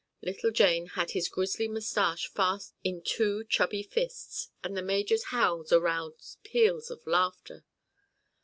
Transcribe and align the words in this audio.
Little 0.23 0.49
Jane 0.49 0.87
had 0.87 1.11
his 1.11 1.29
grizzly 1.29 1.67
moustache 1.67 2.27
fast 2.27 2.73
in 2.83 3.03
two 3.03 3.43
chubby 3.43 3.83
fists 3.83 4.49
and 4.63 4.75
the 4.75 4.81
major's 4.81 5.25
howls 5.25 5.71
aroused 5.71 6.39
peals 6.43 6.89
of 6.89 7.05
laughter. 7.05 7.65